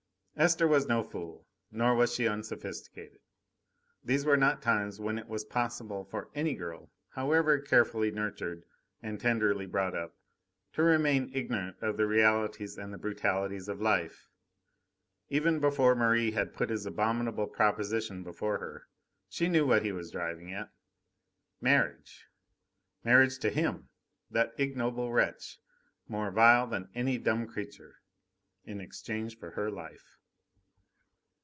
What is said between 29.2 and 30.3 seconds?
for her life!